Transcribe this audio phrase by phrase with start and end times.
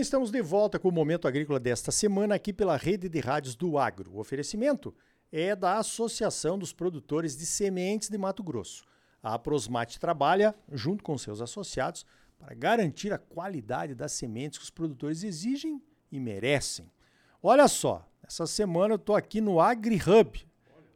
[0.00, 3.54] bem, estamos de volta com o Momento Agrícola desta semana aqui pela Rede de Rádios
[3.54, 4.12] do Agro.
[4.12, 4.94] O oferecimento
[5.30, 8.86] é da Associação dos Produtores de Sementes de Mato Grosso.
[9.22, 12.06] A Prosmate trabalha, junto com seus associados,
[12.38, 16.90] para garantir a qualidade das sementes que os produtores exigem e merecem.
[17.42, 20.48] Olha só, essa semana eu estou aqui no AgriHub,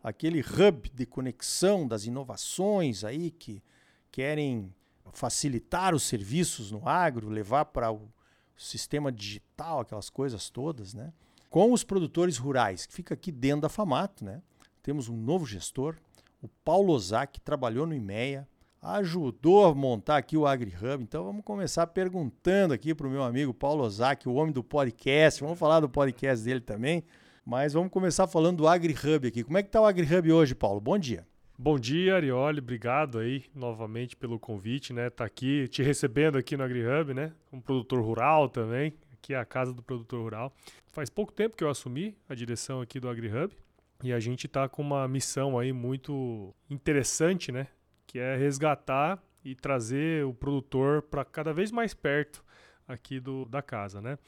[0.02, 3.62] aquele hub de conexão das inovações aí que
[4.10, 4.74] querem
[5.12, 8.10] facilitar os serviços no agro, levar para o
[8.56, 11.12] sistema digital, aquelas coisas todas, né?
[11.50, 14.42] Com os produtores rurais, que fica aqui dentro da Famato, né?
[14.82, 15.96] Temos um novo gestor,
[16.42, 18.46] o Paulo Ozak, que trabalhou no IMEA,
[18.82, 21.02] ajudou a montar aqui o AgriHub.
[21.02, 25.42] Então vamos começar perguntando aqui para o meu amigo Paulo Ozak, o homem do podcast.
[25.42, 27.02] Vamos falar do podcast dele também.
[27.46, 29.42] Mas vamos começar falando do AgriHub aqui.
[29.42, 30.80] Como é que está o AgriHub hoje, Paulo?
[30.80, 31.26] Bom dia.
[31.56, 32.58] Bom dia, Arioli.
[32.58, 35.08] Obrigado aí novamente pelo convite, né?
[35.08, 37.32] Tá aqui te recebendo aqui no AgriHub, né?
[37.48, 38.92] Como produtor rural também.
[39.12, 40.52] Aqui é a casa do produtor rural.
[40.90, 43.54] Faz pouco tempo que eu assumi a direção aqui do AgriHub
[44.02, 47.68] e a gente tá com uma missão aí muito interessante, né?
[48.04, 52.44] Que é resgatar e trazer o produtor para cada vez mais perto
[52.86, 54.18] aqui do, da casa, né?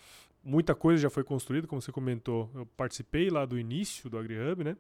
[0.44, 2.48] Muita coisa já foi construída, como você comentou.
[2.54, 4.76] Eu participei lá do início do AgriHub, né?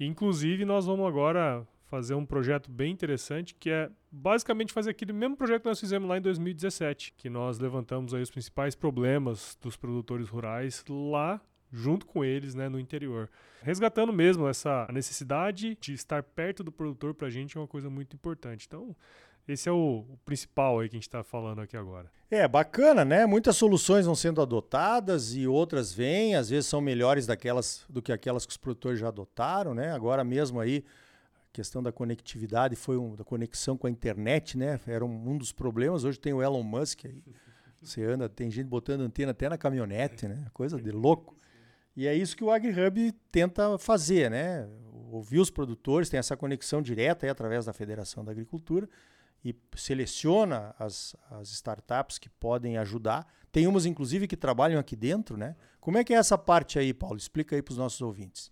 [0.00, 5.36] Inclusive, nós vamos agora fazer um projeto bem interessante, que é basicamente fazer aquele mesmo
[5.36, 9.76] projeto que nós fizemos lá em 2017, que nós levantamos aí os principais problemas dos
[9.76, 11.38] produtores rurais lá
[11.70, 13.28] junto com eles, né, no interior.
[13.60, 17.90] Resgatando mesmo essa necessidade de estar perto do produtor para a gente é uma coisa
[17.90, 18.64] muito importante.
[18.66, 18.96] Então,
[19.46, 22.10] esse é o, o principal aí que a gente está falando aqui agora.
[22.30, 23.26] É, bacana, né?
[23.26, 28.12] Muitas soluções vão sendo adotadas e outras vêm, às vezes são melhores daquelas do que
[28.12, 29.92] aquelas que os produtores já adotaram, né?
[29.92, 30.82] Agora mesmo aí
[31.52, 34.80] questão da conectividade foi um, da conexão com a internet, né?
[34.86, 36.04] Era um, um, dos problemas.
[36.04, 37.22] Hoje tem o Elon Musk aí.
[37.80, 40.46] Você anda, tem gente botando antena até na caminhonete, né?
[40.54, 41.36] Coisa de louco.
[41.96, 44.68] E é isso que o AgriHub tenta fazer, né?
[45.10, 48.88] Ouvir os produtores, tem essa conexão direta aí através da Federação da Agricultura
[49.44, 53.26] e seleciona as, as startups que podem ajudar.
[53.50, 55.56] Tem umas, inclusive, que trabalham aqui dentro, né?
[55.80, 57.16] Como é que é essa parte aí, Paulo?
[57.16, 58.50] Explica aí para os nossos ouvintes.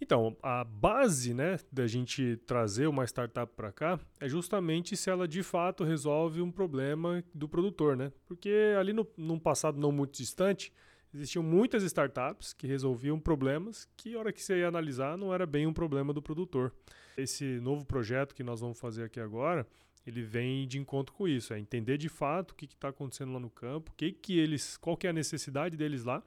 [0.00, 5.28] Então, a base né, da gente trazer uma startup para cá é justamente se ela
[5.28, 8.10] de fato resolve um problema do produtor, né?
[8.26, 10.72] Porque ali no, num passado não muito distante,
[11.12, 15.44] existiam muitas startups que resolviam problemas que, a hora que você ia analisar, não era
[15.44, 16.72] bem um problema do produtor.
[17.16, 19.66] Esse novo projeto que nós vamos fazer aqui agora,
[20.06, 23.40] ele vem de encontro com isso, é entender de fato o que está acontecendo lá
[23.40, 26.22] no campo, que que eles, qual que é a necessidade deles lá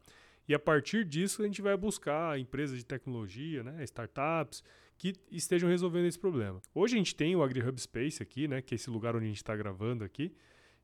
[0.48, 4.64] e a partir disso a gente vai buscar empresas de tecnologia, né, startups,
[4.98, 6.62] que estejam resolvendo esse problema.
[6.74, 9.28] Hoje a gente tem o AgriHub Space aqui, né, que é esse lugar onde a
[9.28, 10.34] gente está gravando aqui.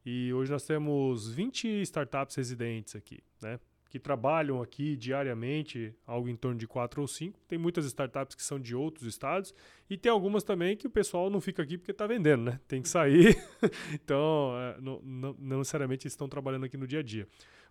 [0.06, 3.60] E hoje nós temos 20 startups residentes aqui, né?
[3.90, 7.40] Que trabalham aqui diariamente, algo em torno de 4 ou 5.
[7.48, 9.54] Tem muitas startups que são de outros estados
[9.90, 12.60] e tem algumas também que o pessoal não fica aqui porque está vendendo, né?
[12.68, 13.36] Tem que sair.
[13.94, 17.28] então, é, não, não, não necessariamente estão trabalhando aqui no dia a dia.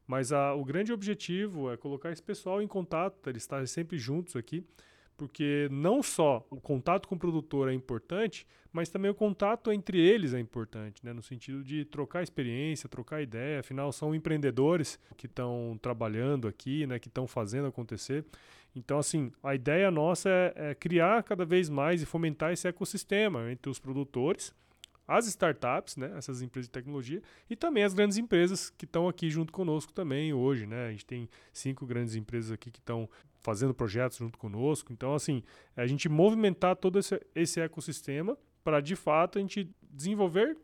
[0.08, 4.34] Mas a, o grande objetivo é colocar esse pessoal em contato, eles estarem sempre juntos
[4.34, 4.64] aqui,
[5.18, 10.00] porque não só o contato com o produtor é importante, mas também o contato entre
[10.00, 11.12] eles é importante, né?
[11.12, 16.98] no sentido de trocar experiência, trocar ideia, afinal são empreendedores que estão trabalhando aqui, né?
[16.98, 18.24] que estão fazendo acontecer.
[18.74, 23.50] Então, assim, a ideia nossa é, é criar cada vez mais e fomentar esse ecossistema
[23.50, 24.54] entre os produtores,
[25.08, 29.30] as startups, né, essas empresas de tecnologia, e também as grandes empresas que estão aqui
[29.30, 30.66] junto conosco também hoje.
[30.66, 30.88] Né?
[30.88, 33.08] A gente tem cinco grandes empresas aqui que estão
[33.40, 34.92] fazendo projetos junto conosco.
[34.92, 35.42] Então, assim,
[35.74, 40.58] é a gente movimentar todo esse, esse ecossistema para, de fato, a gente desenvolver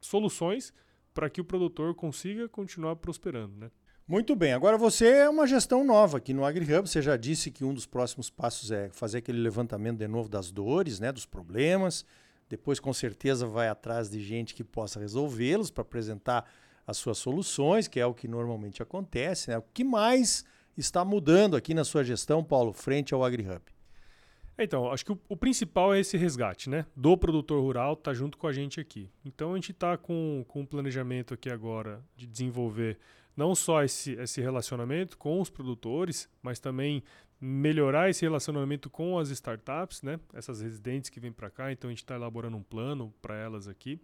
[0.00, 0.74] soluções
[1.14, 3.56] para que o produtor consiga continuar prosperando.
[3.56, 3.70] Né?
[4.08, 4.54] Muito bem.
[4.54, 6.88] Agora você é uma gestão nova aqui no AgriHub.
[6.88, 10.50] Você já disse que um dos próximos passos é fazer aquele levantamento de novo das
[10.50, 12.04] dores, né, dos problemas
[12.48, 16.50] depois, com certeza, vai atrás de gente que possa resolvê-los para apresentar
[16.86, 19.50] as suas soluções, que é o que normalmente acontece.
[19.50, 19.58] Né?
[19.58, 20.44] O que mais
[20.76, 23.60] está mudando aqui na sua gestão, Paulo, frente ao AgriHub?
[24.58, 26.84] Então, acho que o, o, principal é esse resgate, né?
[26.96, 29.08] Do produtor rural tá junto com a gente aqui.
[29.24, 32.98] Então a gente está com, com um planejamento aqui agora de desenvolver
[33.36, 37.04] não só esse, esse relacionamento com os produtores, mas também
[37.40, 40.18] melhorar esse relacionamento com as startups, né?
[40.32, 43.68] Essas residentes que vêm para cá, então a gente está elaborando um plano para elas
[43.68, 44.00] aqui.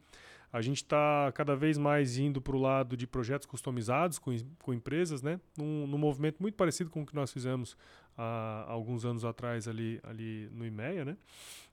[0.52, 4.30] A gente está cada vez mais indo para o lado de projetos customizados com,
[4.62, 5.40] com empresas, né?
[5.58, 7.76] Num, num, movimento muito parecido com o que nós fizemos
[8.16, 11.16] há alguns anos atrás ali, ali no IMEA, né?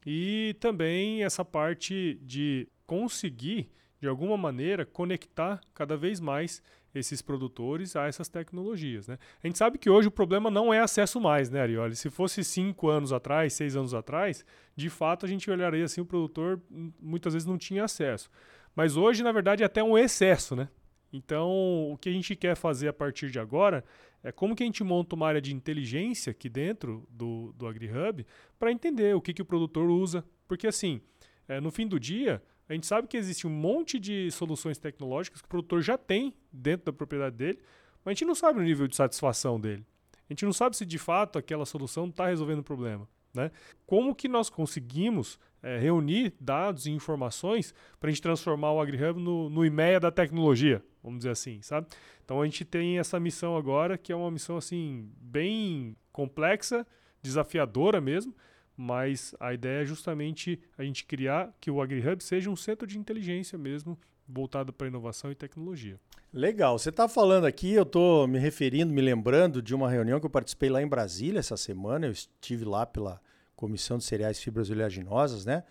[0.03, 3.69] E também essa parte de conseguir
[4.01, 6.61] de alguma maneira, conectar cada vez mais
[6.93, 9.07] esses produtores a essas tecnologias.
[9.07, 9.17] Né?
[9.43, 11.95] A gente sabe que hoje o problema não é acesso mais, né, Arioli?
[11.95, 14.45] Se fosse cinco anos atrás, seis anos atrás,
[14.75, 16.61] de fato a gente olharia assim, o produtor
[17.01, 18.29] muitas vezes não tinha acesso.
[18.75, 20.69] Mas hoje, na verdade, é até um excesso, né?
[21.13, 23.83] Então, o que a gente quer fazer a partir de agora
[24.23, 28.25] é como que a gente monta uma área de inteligência aqui dentro do, do AgriHub
[28.57, 30.23] para entender o que, que o produtor usa.
[30.47, 31.01] Porque, assim,
[31.47, 32.41] é, no fim do dia,
[32.71, 36.33] a gente sabe que existe um monte de soluções tecnológicas que o produtor já tem
[36.53, 37.59] dentro da propriedade dele,
[38.03, 39.85] mas a gente não sabe o nível de satisfação dele.
[40.13, 43.05] A gente não sabe se de fato aquela solução está resolvendo o problema.
[43.33, 43.51] Né?
[43.85, 49.19] Como que nós conseguimos é, reunir dados e informações para a gente transformar o AgriHub
[49.19, 51.87] no, no IMEA da tecnologia, vamos dizer assim, sabe?
[52.23, 56.87] Então a gente tem essa missão agora, que é uma missão assim bem complexa,
[57.21, 58.33] desafiadora mesmo,
[58.75, 62.97] mas a ideia é justamente a gente criar que o AgriHub seja um centro de
[62.97, 63.97] inteligência mesmo,
[64.27, 65.99] voltado para inovação e tecnologia.
[66.33, 66.79] Legal.
[66.79, 70.29] Você está falando aqui, eu estou me referindo, me lembrando de uma reunião que eu
[70.29, 72.07] participei lá em Brasília essa semana.
[72.07, 73.19] Eu estive lá pela
[73.55, 75.63] Comissão de Cereais, Fibras Oleaginosas, né?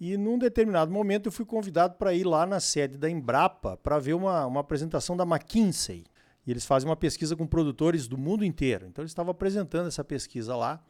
[0.00, 3.98] E num determinado momento eu fui convidado para ir lá na sede da Embrapa para
[3.98, 6.04] ver uma, uma apresentação da McKinsey.
[6.46, 8.86] E eles fazem uma pesquisa com produtores do mundo inteiro.
[8.88, 10.82] Então eles estavam apresentando essa pesquisa lá.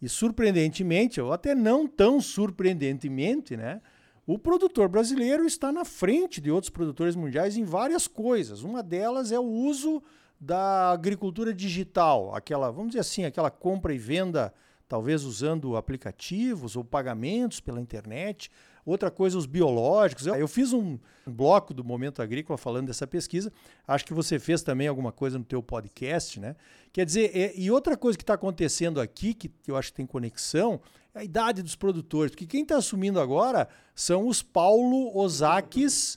[0.00, 3.80] E surpreendentemente, ou até não tão surpreendentemente, né?
[4.26, 8.62] O produtor brasileiro está na frente de outros produtores mundiais em várias coisas.
[8.62, 10.02] Uma delas é o uso
[10.40, 14.52] da agricultura digital, aquela, vamos dizer assim, aquela compra e venda,
[14.88, 18.50] talvez usando aplicativos ou pagamentos pela internet.
[18.86, 20.28] Outra coisa, os biológicos.
[20.28, 20.96] Eu fiz um
[21.26, 23.52] bloco do Momento Agrícola falando dessa pesquisa.
[23.86, 26.54] Acho que você fez também alguma coisa no teu podcast, né?
[26.92, 30.06] Quer dizer, é, e outra coisa que está acontecendo aqui, que eu acho que tem
[30.06, 30.80] conexão,
[31.12, 32.30] é a idade dos produtores.
[32.30, 36.16] Porque quem está assumindo agora são os Paulo Osaques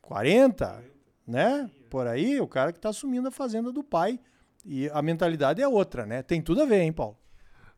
[0.00, 0.84] 40,
[1.26, 1.68] né?
[1.90, 4.20] Por aí, o cara que está assumindo a fazenda do pai.
[4.64, 6.22] E a mentalidade é outra, né?
[6.22, 7.16] Tem tudo a ver, hein, Paulo?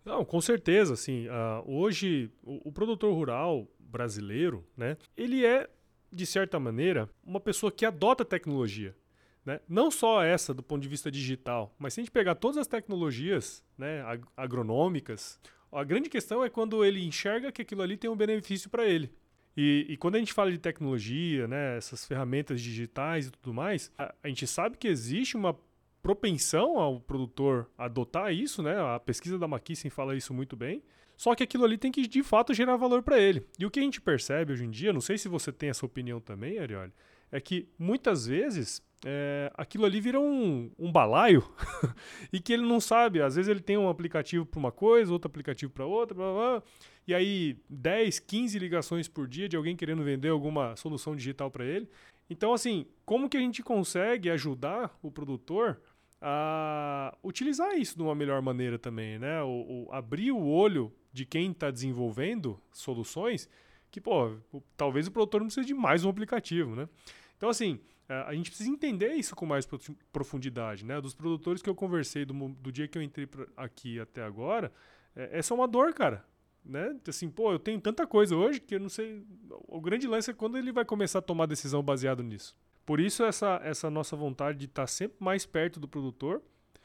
[0.04, 5.68] Não, com certeza, assim, uh, hoje o, o, produtor rural brasileiro, né, ele é,
[6.10, 8.96] de certa maneira, uma pessoa que adota tecnologia.
[9.44, 9.60] Né?
[9.68, 12.66] Não só essa do ponto de vista digital, mas se a gente pegar todas as
[12.66, 15.38] tecnologias né, ag agronômicas,
[15.70, 19.12] a grande questão é quando ele enxerga que aquilo ali tem um benefício para ele.
[19.56, 23.92] E, e, quando a gente fala de tecnologia, né, essas ferramentas digitais e tudo mais,
[23.98, 25.54] a, a gente sabe que existe uma
[26.02, 28.76] propensão ao produtor adotar isso, né?
[28.94, 30.82] A pesquisa da McKinsey fala isso muito bem.
[31.22, 33.46] Só que aquilo ali tem que de fato gerar valor para ele.
[33.56, 35.86] E o que a gente percebe hoje em dia, não sei se você tem essa
[35.86, 36.92] opinião também, Arioli,
[37.30, 41.48] é que muitas vezes é, aquilo ali vira um, um balaio
[42.32, 43.22] e que ele não sabe.
[43.22, 46.62] Às vezes ele tem um aplicativo para uma coisa, outro aplicativo para outra, blá, blá,
[47.06, 51.64] e aí 10, 15 ligações por dia de alguém querendo vender alguma solução digital para
[51.64, 51.88] ele.
[52.28, 55.80] Então, assim, como que a gente consegue ajudar o produtor
[56.24, 59.42] a utilizar isso de uma melhor maneira também, né?
[59.42, 63.48] O, o abrir o olho de quem está desenvolvendo soluções
[63.90, 66.88] que, pô, o, talvez o produtor não precise de mais um aplicativo, né?
[67.36, 69.68] Então, assim, a, a gente precisa entender isso com mais
[70.12, 71.00] profundidade, né?
[71.00, 74.72] Dos produtores que eu conversei do, do dia que eu entrei pra, aqui até agora,
[75.16, 76.24] é, essa é uma dor, cara.
[76.64, 76.96] Né?
[77.08, 79.26] Assim, pô, eu tenho tanta coisa hoje que eu não sei.
[79.66, 82.56] O grande lance é quando ele vai começar a tomar decisão baseado nisso.
[82.84, 86.42] Por isso, essa, essa nossa vontade de estar sempre mais perto do produtor.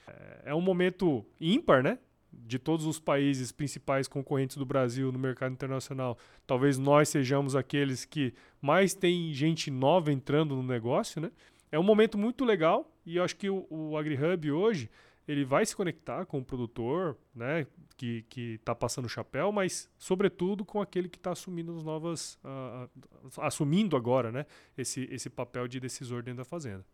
[0.08, 1.98] É, é um momento ímpar, né?
[2.32, 8.06] De todos os países principais concorrentes do Brasil no mercado internacional, talvez nós sejamos aqueles
[8.06, 11.32] que mais tem gente nova entrando no negócio, né?
[11.72, 14.90] É um momento muito legal e eu acho que o, o AgriHub hoje
[15.28, 17.68] ele vai se conectar com o produtor, né,
[17.98, 22.90] que está passando o chapéu, mas sobretudo com aquele que está assumindo as novas, uh,
[23.42, 24.46] assumindo agora, né,
[24.78, 26.86] esse, esse papel de decisor dentro da fazenda.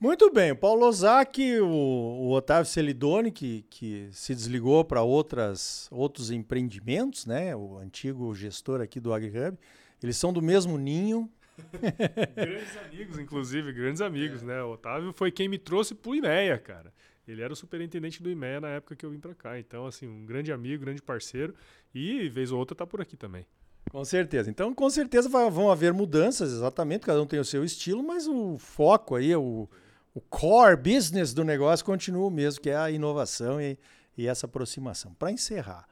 [0.00, 7.26] Muito bem, Paulo Ozaki, o, o Otávio Celidoni, que, que se desligou para outros empreendimentos,
[7.26, 9.58] né, o antigo gestor aqui do AgriHub,
[10.00, 11.28] eles são do mesmo ninho,
[12.36, 14.46] grandes amigos, inclusive, grandes amigos, é.
[14.46, 14.62] né?
[14.62, 16.92] O Otávio foi quem me trouxe pro IMEA, cara.
[17.28, 19.58] Ele era o superintendente do IMEA na época que eu vim para cá.
[19.58, 21.54] Então, assim, um grande amigo, grande parceiro.
[21.94, 23.46] E, vez ou outra, tá por aqui também.
[23.90, 24.50] Com certeza.
[24.50, 27.06] Então, com certeza vão haver mudanças, exatamente.
[27.06, 29.68] Cada um tem o seu estilo, mas o foco aí, o,
[30.14, 33.78] o core business do negócio continua o mesmo, que é a inovação e,
[34.16, 35.14] e essa aproximação.
[35.14, 35.86] Para encerrar,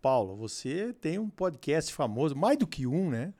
[0.00, 3.32] Paulo, você tem um podcast famoso, mais do que um, né?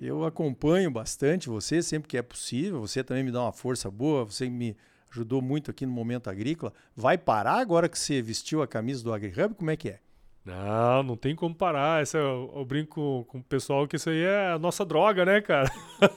[0.00, 2.80] Eu acompanho bastante você sempre que é possível.
[2.80, 4.76] Você também me dá uma força boa, você me
[5.14, 6.72] ajudou muito aqui no Momento Agrícola.
[6.94, 9.54] Vai parar agora que você vestiu a camisa do AgriHub?
[9.54, 10.00] Como é que é?
[10.44, 12.02] Não, não tem como parar.
[12.02, 15.40] Essa, eu, eu brinco com o pessoal que isso aí é a nossa droga, né,
[15.40, 15.70] cara?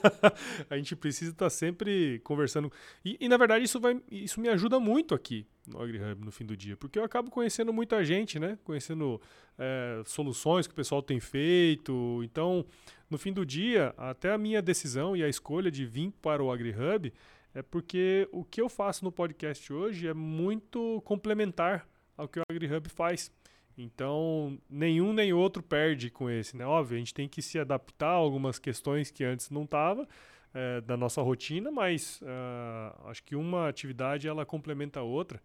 [0.70, 2.70] a gente precisa estar tá sempre conversando.
[3.06, 6.46] E, e, na verdade, isso, vai, isso me ajuda muito aqui no AgriHub no fim
[6.46, 8.58] do dia, porque eu acabo conhecendo muita gente, né?
[8.66, 9.22] Conhecendo
[9.58, 12.22] é, soluções que o pessoal tem feito.
[12.24, 12.66] Então,
[13.10, 16.52] no fim do dia, até a minha decisão e a escolha de vir para o
[16.52, 17.14] AgriHub
[17.54, 22.44] é porque o que eu faço no podcast hoje é muito complementar ao que o
[22.50, 23.32] AgriHub faz.
[23.78, 26.66] Então, nenhum nem outro perde com esse, né?
[26.66, 30.08] Óbvio, a gente tem que se adaptar a algumas questões que antes não estava
[30.54, 35.42] é, da nossa rotina, mas uh, acho que uma atividade ela complementa a outra,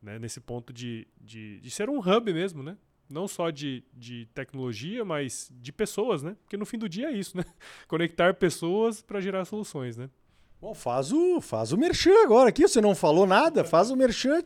[0.00, 0.18] né?
[0.18, 2.78] Nesse ponto de, de, de ser um hub mesmo, né?
[3.10, 6.36] Não só de, de tecnologia, mas de pessoas, né?
[6.44, 7.44] Porque no fim do dia é isso, né?
[7.88, 10.08] Conectar pessoas para gerar soluções, né?
[10.62, 12.62] Bom, faz o, faz o merchan agora aqui.
[12.62, 14.40] Você não falou nada, faz o merchan.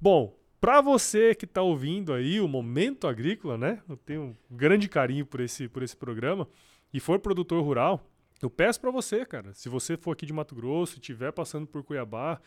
[0.00, 3.82] Bom, para você que está ouvindo aí o Momento Agrícola, né?
[3.88, 6.46] Eu tenho um grande carinho por esse, por esse programa
[6.94, 8.08] e for produtor rural,
[8.40, 11.82] eu peço para você, cara, se você for aqui de Mato Grosso estiver passando por
[11.82, 12.40] Cuiabá,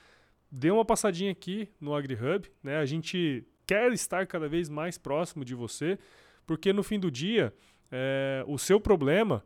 [0.49, 2.77] dê uma passadinha aqui no AgriHub, né?
[2.77, 5.99] A gente quer estar cada vez mais próximo de você,
[6.47, 7.53] porque no fim do dia,
[7.91, 9.43] é, o seu problema,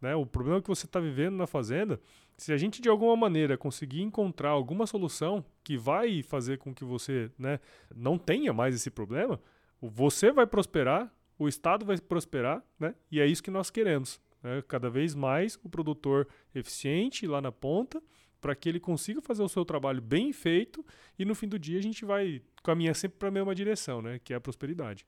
[0.00, 2.00] né, o problema que você está vivendo na fazenda,
[2.36, 6.84] se a gente de alguma maneira conseguir encontrar alguma solução que vai fazer com que
[6.84, 7.60] você né,
[7.94, 9.38] não tenha mais esse problema,
[9.80, 12.94] você vai prosperar, o Estado vai prosperar, né?
[13.10, 14.20] E é isso que nós queremos.
[14.42, 14.62] Né?
[14.68, 18.02] Cada vez mais o produtor eficiente lá na ponta,
[18.40, 20.84] para que ele consiga fazer o seu trabalho bem feito
[21.18, 24.18] e no fim do dia a gente vai caminhar sempre para a mesma direção, né?
[24.22, 25.06] Que é a prosperidade.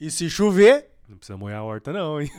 [0.00, 0.90] E se chover?
[1.08, 2.30] Não precisa molhar a horta, não, hein?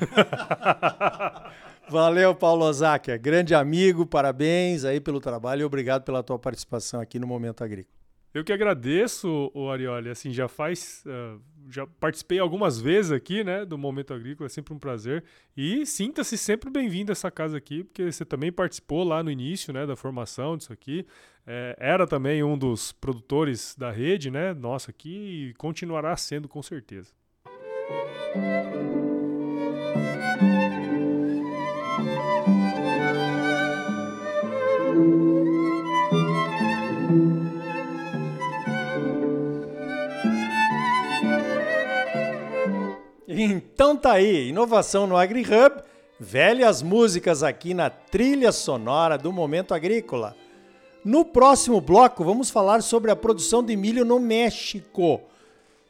[1.90, 3.18] Valeu, Paulo Ozáquia.
[3.18, 7.98] Grande amigo, parabéns aí pelo trabalho e obrigado pela tua participação aqui no Momento Agrícola.
[8.32, 10.10] Eu que agradeço, o Arioli.
[10.10, 11.04] Assim, já faz.
[11.06, 15.24] Uh, já participei algumas vezes aqui, né, do Momento Agrícola, é sempre um prazer.
[15.58, 19.74] E sinta-se sempre bem-vindo a essa casa aqui, porque você também participou lá no início,
[19.74, 21.06] né, da formação disso aqui.
[21.46, 26.62] É, era também um dos produtores da rede, né, nossa aqui, e continuará sendo com
[26.62, 27.12] certeza.
[43.42, 45.82] Então tá aí, inovação no AgriHub,
[46.20, 50.36] velhas músicas aqui na trilha sonora do Momento Agrícola.
[51.06, 55.22] No próximo bloco, vamos falar sobre a produção de milho no México.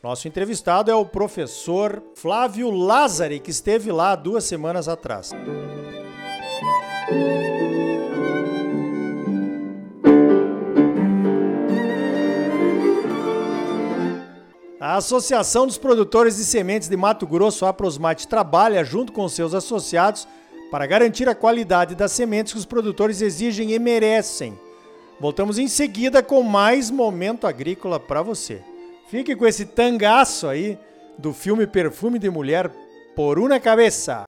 [0.04, 5.32] Nosso entrevistado é o professor Flávio Lázari, que esteve lá duas semanas atrás.
[14.90, 19.54] A Associação dos Produtores de Sementes de Mato Grosso, a Prosmate, trabalha junto com seus
[19.54, 20.28] associados
[20.72, 24.60] para garantir a qualidade das sementes que os produtores exigem e merecem.
[25.20, 28.64] Voltamos em seguida com mais momento agrícola para você.
[29.12, 30.76] Fique com esse tangaço aí
[31.20, 32.72] do filme Perfume de Mulher
[33.16, 34.24] por uma cabeça.